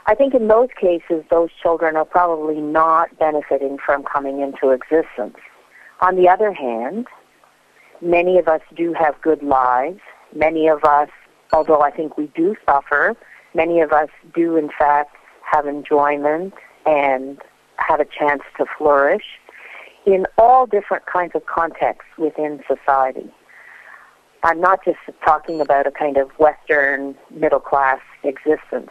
I 0.06 0.14
think 0.14 0.34
in 0.34 0.48
those 0.48 0.68
cases 0.80 1.24
those 1.30 1.50
children 1.62 1.96
are 1.96 2.04
probably 2.04 2.60
not 2.60 3.16
benefiting 3.18 3.78
from 3.84 4.02
coming 4.02 4.40
into 4.40 4.70
existence. 4.70 5.36
On 6.00 6.16
the 6.16 6.28
other 6.28 6.52
hand, 6.52 7.06
many 8.00 8.38
of 8.38 8.48
us 8.48 8.60
do 8.74 8.92
have 8.92 9.20
good 9.22 9.42
lives. 9.42 10.00
Many 10.34 10.68
of 10.68 10.84
us, 10.84 11.10
although 11.52 11.80
I 11.80 11.90
think 11.90 12.16
we 12.16 12.26
do 12.28 12.56
suffer, 12.66 13.16
many 13.54 13.80
of 13.80 13.92
us 13.92 14.08
do 14.34 14.56
in 14.56 14.70
fact 14.76 15.16
have 15.42 15.66
enjoyment 15.66 16.54
and 16.86 17.40
have 17.76 18.00
a 18.00 18.04
chance 18.04 18.42
to 18.58 18.66
flourish 18.78 19.24
in 20.06 20.26
all 20.38 20.66
different 20.66 21.06
kinds 21.06 21.32
of 21.34 21.44
contexts 21.46 22.10
within 22.18 22.62
society. 22.66 23.32
I'm 24.42 24.60
not 24.60 24.84
just 24.84 24.98
talking 25.24 25.60
about 25.60 25.86
a 25.86 25.90
kind 25.90 26.16
of 26.16 26.30
Western 26.38 27.14
middle 27.30 27.60
class 27.60 28.00
existence. 28.22 28.90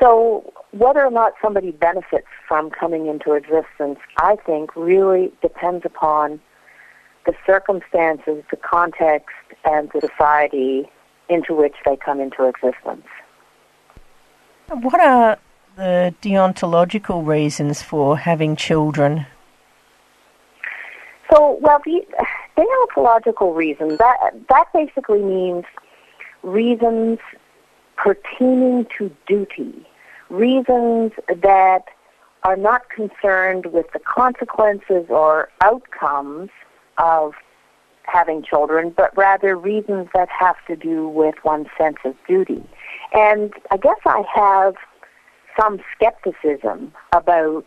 So 0.00 0.52
whether 0.72 1.04
or 1.04 1.10
not 1.10 1.32
somebody 1.42 1.72
benefits 1.72 2.26
from 2.46 2.70
coming 2.70 3.06
into 3.06 3.32
existence, 3.32 3.98
I 4.18 4.36
think 4.44 4.74
really 4.76 5.32
depends 5.40 5.84
upon 5.84 6.40
the 7.26 7.34
circumstances, 7.46 8.44
the 8.50 8.56
context, 8.56 9.34
and 9.64 9.90
the 9.92 10.00
society 10.00 10.90
into 11.28 11.54
which 11.54 11.74
they 11.84 11.96
come 11.96 12.20
into 12.20 12.46
existence. 12.46 13.06
What 14.68 15.00
are 15.00 15.38
the 15.76 16.14
deontological 16.22 17.26
reasons 17.26 17.82
for 17.82 18.16
having 18.18 18.56
children? 18.56 19.26
So, 21.30 21.58
well, 21.60 21.80
the 21.84 22.04
deontological 22.56 23.54
reasons 23.54 23.98
that 23.98 24.16
that 24.48 24.66
basically 24.72 25.22
means 25.22 25.64
reasons 26.42 27.18
pertaining 27.96 28.86
to 28.98 29.10
duty, 29.26 29.86
reasons 30.28 31.12
that 31.28 31.84
are 32.44 32.56
not 32.56 32.90
concerned 32.90 33.66
with 33.66 33.86
the 33.92 33.98
consequences 33.98 35.06
or 35.08 35.48
outcomes 35.62 36.50
of 36.98 37.32
having 38.06 38.42
children, 38.42 38.92
but 38.96 39.16
rather 39.16 39.56
reasons 39.56 40.08
that 40.14 40.28
have 40.28 40.56
to 40.66 40.76
do 40.76 41.08
with 41.08 41.34
one's 41.44 41.68
sense 41.78 41.96
of 42.04 42.14
duty. 42.28 42.62
And 43.12 43.52
I 43.70 43.76
guess 43.76 43.98
I 44.04 44.22
have 44.34 44.74
some 45.58 45.80
skepticism 45.94 46.92
about 47.12 47.64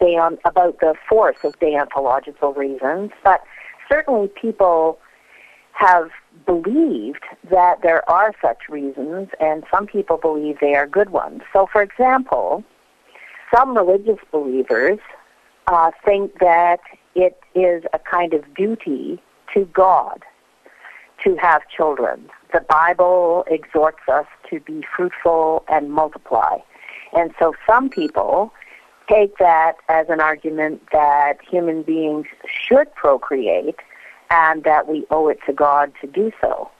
deont- 0.00 0.38
about 0.44 0.80
the 0.80 0.94
force 1.08 1.38
of 1.44 1.58
deontological 1.58 2.56
reasons, 2.56 3.10
but 3.24 3.42
certainly 3.88 4.28
people 4.28 4.98
have 5.72 6.10
believed 6.46 7.24
that 7.50 7.82
there 7.82 8.08
are 8.08 8.32
such 8.40 8.68
reasons, 8.68 9.28
and 9.40 9.64
some 9.70 9.86
people 9.86 10.16
believe 10.16 10.58
they 10.60 10.74
are 10.74 10.86
good 10.86 11.10
ones. 11.10 11.42
So, 11.52 11.66
for 11.70 11.82
example, 11.82 12.64
some 13.54 13.76
religious 13.76 14.18
believers 14.32 14.98
uh, 15.66 15.90
think 16.04 16.38
that 16.40 16.80
it 17.16 17.40
is 17.54 17.82
a 17.92 17.98
kind 17.98 18.34
of 18.34 18.42
duty 18.54 19.20
to 19.54 19.64
God 19.66 20.22
to 21.24 21.36
have 21.36 21.62
children. 21.74 22.28
The 22.52 22.60
Bible 22.60 23.44
exhorts 23.48 24.02
us 24.06 24.26
to 24.50 24.60
be 24.60 24.84
fruitful 24.94 25.64
and 25.68 25.90
multiply. 25.90 26.58
And 27.16 27.32
so 27.38 27.54
some 27.66 27.88
people 27.88 28.52
take 29.08 29.38
that 29.38 29.76
as 29.88 30.08
an 30.08 30.20
argument 30.20 30.82
that 30.92 31.38
human 31.48 31.82
beings 31.82 32.26
should 32.46 32.94
procreate 32.94 33.76
and 34.30 34.64
that 34.64 34.86
we 34.86 35.06
owe 35.10 35.28
it 35.28 35.38
to 35.46 35.52
God 35.52 35.92
to 36.00 36.06
do 36.06 36.32
so. 36.40 36.70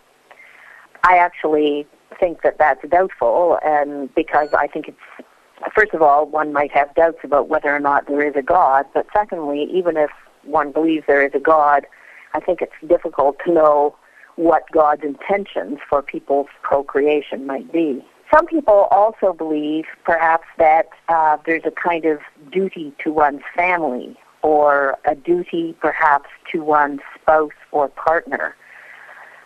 I 1.05 1.17
actually 1.17 1.87
think 2.19 2.43
that 2.43 2.59
that's 2.59 2.87
doubtful, 2.89 3.59
and 3.65 4.13
because 4.15 4.53
I 4.53 4.67
think 4.67 4.89
it's, 4.89 5.29
first 5.75 5.95
of 5.95 6.03
all, 6.03 6.27
one 6.27 6.53
might 6.53 6.73
have 6.73 6.95
doubts 6.95 7.19
about 7.23 7.49
whether 7.49 7.75
or 7.75 7.79
not 7.79 8.07
there 8.07 8.27
is 8.27 8.35
a 8.37 8.43
God, 8.43 8.87
but 8.93 9.07
secondly, 9.13 9.69
even 9.73 9.97
if 9.97 10.11
one 10.47 10.73
believes 10.73 11.05
there 11.07 11.25
is 11.25 11.33
a 11.35 11.41
God, 11.41 11.87
I 12.35 12.41
think 12.41 12.63
it's 12.63 12.73
difficult 12.87 13.37
to 13.45 13.53
know 13.53 13.97
what 14.37 14.71
God's 14.71 15.03
intentions 15.03 15.79
for 15.89 16.03
people's 16.03 16.49
procreation 16.63 17.47
might 17.47 17.73
be. 17.73 18.05
Some 18.33 18.47
people 18.47 18.89
also 18.91 19.33
believe, 19.33 19.85
perhaps, 20.05 20.47
that 20.59 20.89
uh, 21.09 21.39
there's 21.47 21.65
a 21.65 21.71
kind 21.71 22.05
of 22.05 22.19
duty 22.51 22.93
to 23.05 23.13
one's 23.13 23.43
family 23.55 24.17
or 24.43 24.99
a 25.05 25.15
duty, 25.15 25.75
perhaps, 25.81 26.29
to 26.53 26.63
one's 26.63 27.01
spouse 27.21 27.51
or 27.73 27.89
partner. 27.89 28.55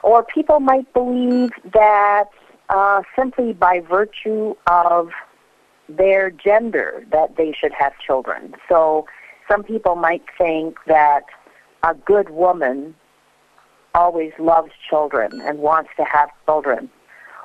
Or 0.03 0.25
people 0.25 0.61
might 0.61 0.93
believe 0.93 1.51
that 1.73 2.25
uh, 2.71 3.03
simply 3.15 3.53
by 3.53 3.81
virtue 3.81 4.55
of 4.67 5.11
their 5.89 6.31
gender 6.31 7.05
that 7.11 7.37
they 7.37 7.53
should 7.53 7.73
have 7.73 7.93
children. 7.99 8.55
So 8.69 9.07
some 9.51 9.63
people 9.63 9.97
might 9.97 10.23
think 10.39 10.77
that 10.87 11.25
a 11.83 11.95
good 11.95 12.31
woman 12.31 12.95
always 13.95 14.33
loves 14.39 14.71
children 14.89 15.41
and 15.41 15.59
wants 15.59 15.91
to 15.97 16.05
have 16.05 16.31
children 16.47 16.91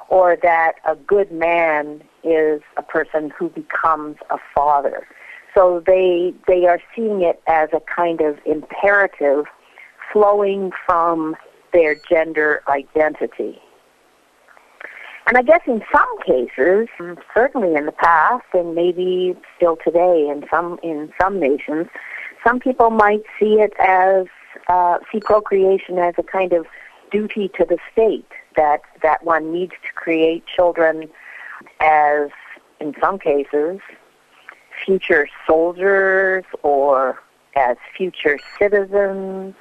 or 0.09 0.37
that 0.43 0.73
a 0.87 0.95
good 0.95 1.31
man 1.31 2.03
is 2.23 2.61
a 2.77 2.83
person 2.83 3.31
who 3.37 3.49
becomes 3.49 4.17
a 4.29 4.37
father. 4.53 5.07
So 5.55 5.81
they 5.85 6.33
they 6.47 6.65
are 6.65 6.79
seeing 6.95 7.21
it 7.21 7.41
as 7.47 7.69
a 7.73 7.79
kind 7.79 8.21
of 8.21 8.37
imperative 8.45 9.45
flowing 10.11 10.71
from 10.85 11.35
their 11.73 11.95
gender 11.95 12.61
identity. 12.67 13.59
And 15.27 15.37
I 15.37 15.41
guess 15.41 15.61
in 15.65 15.83
some 15.91 16.21
cases, 16.21 16.87
certainly 17.33 17.73
in 17.75 17.85
the 17.85 17.91
past, 17.91 18.45
and 18.53 18.75
maybe 18.75 19.35
still 19.57 19.77
today 19.83 20.29
in 20.29 20.45
some 20.51 20.79
in 20.83 21.11
some 21.19 21.39
nations, 21.39 21.87
some 22.45 22.59
people 22.59 22.91
might 22.91 23.23
see 23.39 23.55
it 23.55 23.73
as 23.79 24.27
uh, 24.67 24.99
see 25.11 25.19
procreation 25.19 25.97
as 25.97 26.13
a 26.17 26.23
kind 26.23 26.53
of 26.53 26.67
duty 27.11 27.49
to 27.57 27.65
the 27.65 27.77
state 27.91 28.29
that 28.55 28.81
that 29.01 29.23
one 29.23 29.51
needs 29.51 29.73
to 29.85 29.93
create 29.93 30.45
children 30.45 31.09
as 31.79 32.29
in 32.79 32.93
some 33.01 33.17
cases 33.17 33.79
future 34.83 35.27
soldiers 35.47 36.43
or 36.63 37.19
as 37.55 37.77
future 37.95 38.37
citizens. 38.59 39.55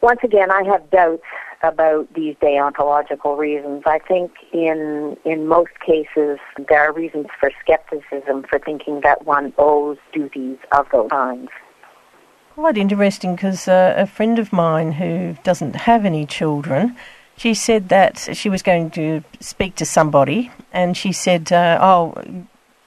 Once 0.00 0.20
again, 0.22 0.50
I 0.50 0.62
have 0.64 0.88
doubts 0.90 1.24
about 1.62 2.12
these 2.14 2.34
deontological 2.36 3.36
reasons. 3.36 3.82
I 3.86 3.98
think 3.98 4.32
in 4.52 5.16
in 5.24 5.46
most 5.46 5.78
cases 5.80 6.38
there 6.68 6.80
are 6.80 6.92
reasons 6.92 7.26
for 7.38 7.50
skepticism 7.60 8.44
for 8.48 8.58
thinking 8.58 9.00
that 9.02 9.26
one 9.26 9.52
owes 9.58 9.98
duties 10.12 10.58
of 10.72 10.86
those 10.92 11.10
kinds. 11.10 11.50
Quite 12.54 12.76
interesting 12.76 13.36
because 13.36 13.68
uh, 13.68 13.94
a 13.96 14.06
friend 14.06 14.38
of 14.38 14.52
mine 14.52 14.92
who 14.92 15.36
doesn't 15.44 15.76
have 15.76 16.04
any 16.04 16.26
children, 16.26 16.96
she 17.36 17.54
said 17.54 17.88
that 17.88 18.18
she 18.36 18.48
was 18.48 18.62
going 18.62 18.90
to 18.90 19.22
speak 19.40 19.76
to 19.76 19.86
somebody, 19.86 20.50
and 20.72 20.96
she 20.96 21.12
said, 21.12 21.52
uh, 21.52 21.78
"Oh, 21.80 22.14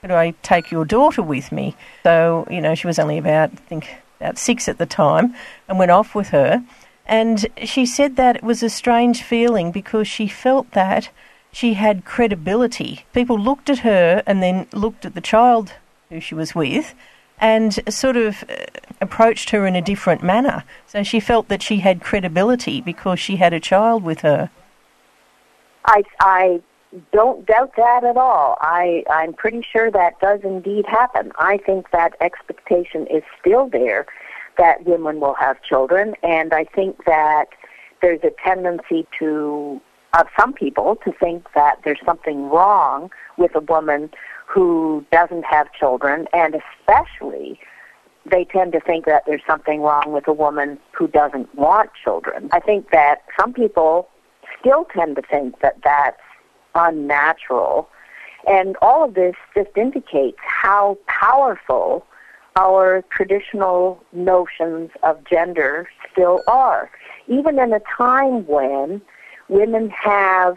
could 0.02 0.12
I 0.12 0.32
take 0.44 0.72
your 0.72 0.86
daughter 0.86 1.22
with 1.22 1.52
me?" 1.52 1.76
So 2.04 2.48
you 2.50 2.62
know, 2.62 2.76
she 2.76 2.88
was 2.88 3.00
only 3.00 3.18
about 3.18 3.52
I 3.52 3.56
think 3.56 3.88
about 4.20 4.38
six 4.38 4.68
at 4.68 4.78
the 4.78 4.86
time, 4.86 5.36
and 5.68 5.80
went 5.80 5.92
off 5.92 6.16
with 6.16 6.30
her. 6.30 6.64
And 7.06 7.46
she 7.64 7.86
said 7.86 8.16
that 8.16 8.38
it 8.38 8.44
was 8.44 8.64
a 8.64 8.70
strange 8.70 9.22
feeling 9.24 9.72
because 9.72 10.08
she 10.08 10.28
felt 10.28 10.72
that 10.72 11.10
she 11.52 11.74
had 11.74 12.06
credibility. 12.06 13.06
People 13.14 13.38
looked 13.38 13.70
at 13.70 13.80
her 13.80 14.24
and 14.26 14.42
then 14.42 14.68
looked 14.74 15.06
at 15.06 15.14
the 15.14 15.22
child 15.22 15.74
who 16.10 16.20
she 16.20 16.36
was 16.36 16.56
with 16.56 16.96
and 17.40 17.80
sort 17.94 18.16
of 18.16 18.44
uh, 18.50 18.56
approached 19.02 19.50
her 19.50 19.68
in 19.68 19.76
a 19.76 19.82
different 19.82 20.24
manner. 20.24 20.64
So 20.88 21.04
she 21.04 21.20
felt 21.20 21.50
that 21.50 21.62
she 21.62 21.78
had 21.78 22.02
credibility 22.02 22.80
because 22.80 23.20
she 23.20 23.36
had 23.36 23.54
a 23.54 23.60
child 23.60 24.04
with 24.04 24.22
her. 24.22 24.50
I, 25.86 26.04
I 26.22 26.62
don't 27.12 27.46
doubt 27.46 27.74
that 27.76 28.04
at 28.04 28.18
all. 28.18 28.58
I, 28.62 29.04
I'm 29.10 29.34
pretty 29.34 29.62
sure 29.62 29.92
that 29.92 30.20
does 30.20 30.40
indeed 30.44 30.86
happen. 30.88 31.32
I 31.38 31.58
think 31.58 31.92
that 31.92 32.16
expectation 32.22 33.08
is 33.08 33.24
still 33.40 33.68
there 33.68 34.06
that 34.58 34.86
women 34.86 35.20
will 35.20 35.36
have 35.36 35.62
children, 35.64 36.16
and 36.24 36.54
I 36.54 36.66
think 36.66 37.06
that 37.06 37.50
there's 38.02 38.22
a 38.24 38.32
tendency 38.44 39.08
to 39.20 39.82
of 40.14 40.28
some 40.40 40.54
people 40.54 40.98
to 41.04 41.12
think 41.12 41.48
that 41.56 41.80
there's 41.84 42.00
something 42.06 42.50
wrong 42.50 43.10
with 43.38 43.56
a 43.56 43.60
woman 43.60 44.12
who 44.48 45.04
doesn't 45.12 45.44
have 45.44 45.72
children, 45.74 46.28
and 46.34 46.56
especially 46.56 47.60
they 48.30 48.46
tend 48.46 48.72
to 48.74 48.80
think 48.80 49.06
that 49.06 49.24
there's 49.26 49.42
something 49.48 49.82
wrong 49.82 50.12
with 50.12 50.28
a 50.28 50.34
woman 50.34 50.78
who 50.92 51.08
doesn't 51.08 51.54
want 51.56 51.90
children. 52.02 52.48
I 52.52 52.60
think 52.60 52.92
that 52.92 53.24
some 53.40 53.54
people 53.54 54.08
still 54.60 54.86
tend 54.96 55.16
to 55.16 55.22
think 55.24 55.60
that 55.62 55.78
that's 55.84 56.22
unnatural. 56.76 57.90
And 58.48 58.78
all 58.82 59.04
of 59.04 59.16
this 59.16 59.36
just 59.56 59.70
indicates 59.76 60.38
how 60.40 60.98
powerful 61.08 62.06
our 62.56 63.04
traditional 63.10 64.04
notions 64.12 64.92
of 65.02 65.24
gender 65.30 65.88
still 66.12 66.42
are. 66.48 66.90
Even 67.28 67.60
in 67.60 67.74
a 67.74 67.82
time 67.98 68.46
when 68.48 69.02
women 69.50 69.90
have 69.90 70.56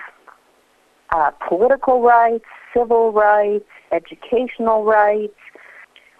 uh, 1.10 1.30
political 1.48 2.02
rights, 2.02 2.44
civil 2.74 3.12
rights, 3.12 3.68
educational 3.92 4.84
rights, 4.84 5.38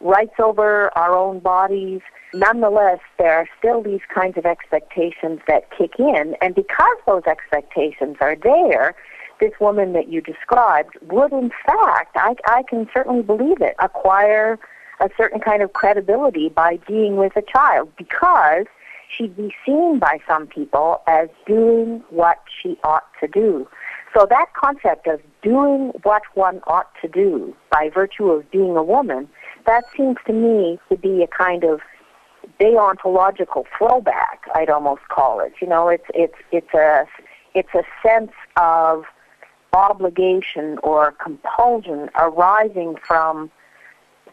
rights 0.01 0.35
over 0.39 0.97
our 0.97 1.17
own 1.17 1.41
bodies, 1.41 2.01
nonetheless, 2.33 3.01
there 3.19 3.35
are 3.35 3.49
still 3.59 3.83
these 3.83 4.01
kinds 4.15 4.37
of 4.37 4.47
expectations 4.47 5.41
that 5.49 5.71
kick 5.77 5.99
in. 5.99 6.37
And 6.41 6.55
because 6.55 6.97
those 7.07 7.23
expectations 7.27 8.17
are 8.21 8.37
there, 8.37 8.95
this 9.41 9.53
woman 9.61 9.93
that 9.93 10.09
you 10.09 10.21
described 10.21 10.97
would, 11.03 11.33
in 11.33 11.51
fact, 11.67 12.17
I, 12.17 12.37
I 12.47 12.63
can 12.69 12.89
certainly 12.95 13.23
believe 13.23 13.61
it, 13.61 13.75
acquire 13.79 14.59
a 15.01 15.11
certain 15.17 15.41
kind 15.41 15.63
of 15.63 15.73
credibility 15.73 16.49
by 16.49 16.79
being 16.87 17.17
with 17.17 17.37
a 17.37 17.43
child 17.43 17.91
because 17.97 18.67
she'd 19.09 19.37
be 19.37 19.55
seen 19.65 19.99
by 19.99 20.19
some 20.27 20.47
people 20.47 21.03
as 21.07 21.29
doing 21.47 22.03
what 22.11 22.39
she 22.61 22.79
ought 22.85 23.07
to 23.21 23.29
do. 23.29 23.69
So 24.15 24.27
that 24.31 24.47
concept 24.55 25.07
of 25.07 25.21
doing 25.43 25.93
what 26.03 26.23
one 26.35 26.61
ought 26.67 26.91
to 27.03 27.09
do 27.09 27.55
by 27.71 27.91
virtue 27.93 28.31
of 28.31 28.51
being 28.51 28.77
a 28.77 28.83
woman, 28.83 29.29
that 29.67 29.85
seems 29.97 30.17
to 30.27 30.33
me 30.33 30.79
to 30.89 30.97
be 30.97 31.23
a 31.23 31.27
kind 31.27 31.65
of 31.65 31.81
deontological 32.59 33.65
throwback, 33.77 34.41
I'd 34.55 34.71
almost 34.71 35.03
call 35.09 35.41
it. 35.41 35.53
You 35.61 35.67
know, 35.67 35.89
it's 35.89 36.07
it's 36.15 36.37
it's 36.53 36.73
a 36.73 37.07
it's 37.55 37.75
a 37.75 37.83
sense 38.07 38.33
of 38.57 39.05
obligation 39.73 40.79
or 40.83 41.13
compulsion 41.13 42.09
arising 42.15 42.97
from 43.07 43.51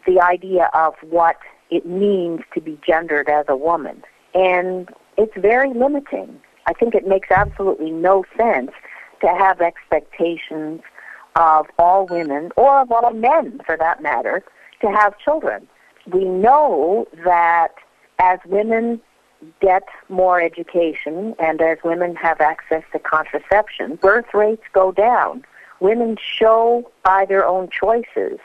the 0.06 0.20
idea 0.20 0.70
of 0.74 0.94
what 1.02 1.36
it 1.70 1.86
means 1.86 2.40
to 2.54 2.60
be 2.60 2.78
gendered 2.86 3.28
as 3.28 3.46
a 3.48 3.56
woman. 3.56 4.02
And 4.34 4.88
it's 5.16 5.36
very 5.36 5.72
limiting. 5.72 6.40
I 6.66 6.72
think 6.72 6.94
it 6.94 7.06
makes 7.06 7.30
absolutely 7.30 7.90
no 7.90 8.24
sense 8.36 8.72
to 9.20 9.28
have 9.28 9.60
expectations 9.60 10.82
of 11.36 11.66
all 11.78 12.06
women, 12.06 12.50
or 12.56 12.80
of 12.80 12.92
all 12.92 13.12
men 13.12 13.60
for 13.66 13.76
that 13.76 14.02
matter, 14.02 14.44
to 14.80 14.88
have 14.88 15.18
children. 15.18 15.66
We 16.06 16.24
know 16.24 17.08
that 17.24 17.74
as 18.18 18.38
women 18.46 19.00
get 19.60 19.82
more 20.08 20.40
education 20.40 21.34
and 21.38 21.60
as 21.60 21.78
women 21.84 22.14
have 22.16 22.40
access 22.40 22.82
to 22.92 22.98
contraception, 22.98 23.96
birth 23.96 24.32
rates 24.32 24.62
go 24.72 24.92
down. 24.92 25.44
Women 25.80 26.16
show 26.20 26.90
by 27.04 27.26
their 27.26 27.44
own 27.46 27.68
choices 27.68 28.38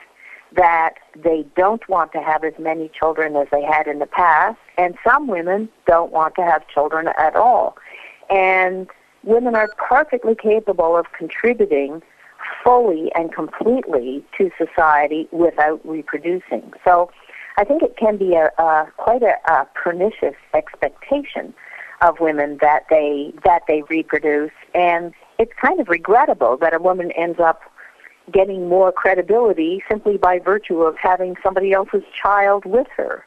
that 0.56 0.94
they 1.16 1.44
don't 1.56 1.88
want 1.88 2.12
to 2.12 2.20
have 2.20 2.44
as 2.44 2.54
many 2.58 2.90
children 2.98 3.36
as 3.36 3.46
they 3.52 3.62
had 3.62 3.86
in 3.86 3.98
the 3.98 4.06
past, 4.06 4.58
and 4.76 4.96
some 5.04 5.28
women 5.28 5.68
don't 5.86 6.12
want 6.12 6.34
to 6.34 6.42
have 6.42 6.66
children 6.68 7.08
at 7.18 7.36
all. 7.36 7.76
And 8.28 8.88
women 9.24 9.54
are 9.54 9.68
perfectly 9.76 10.34
capable 10.34 10.96
of 10.96 11.06
contributing 11.16 12.02
fully 12.64 13.10
and 13.14 13.32
completely 13.32 14.24
to 14.38 14.50
society 14.58 15.28
without 15.30 15.80
reproducing. 15.86 16.72
So 16.84 17.10
I 17.56 17.64
think 17.64 17.82
it 17.82 17.96
can 17.96 18.16
be 18.16 18.34
a, 18.34 18.50
a 18.58 18.86
quite 18.96 19.22
a, 19.22 19.34
a 19.50 19.66
pernicious 19.74 20.34
expectation 20.54 21.54
of 22.02 22.18
women 22.18 22.58
that 22.60 22.84
they 22.88 23.32
that 23.44 23.62
they 23.68 23.82
reproduce 23.82 24.52
and 24.74 25.12
it's 25.38 25.52
kind 25.60 25.80
of 25.80 25.88
regrettable 25.88 26.56
that 26.58 26.74
a 26.74 26.78
woman 26.78 27.10
ends 27.12 27.38
up 27.38 27.60
getting 28.32 28.68
more 28.68 28.92
credibility 28.92 29.82
simply 29.88 30.16
by 30.16 30.38
virtue 30.38 30.82
of 30.82 30.96
having 30.96 31.36
somebody 31.42 31.72
else's 31.72 32.04
child 32.20 32.64
with 32.64 32.86
her. 32.96 33.24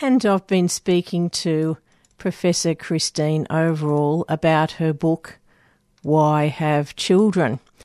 And 0.00 0.24
I've 0.26 0.46
been 0.46 0.68
speaking 0.68 1.30
to 1.30 1.78
Professor 2.18 2.74
Christine 2.74 3.46
Overall 3.50 4.24
about 4.28 4.72
her 4.72 4.92
book, 4.92 5.38
Why 6.02 6.46
Have 6.46 6.96
Children? 6.96 7.60